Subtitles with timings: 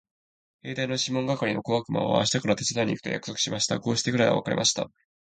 [0.63, 3.79] 兵隊のシモン係の小悪魔は明日から手伝いに行くと約束しました。
[3.79, 4.87] こうして彼等は別れました。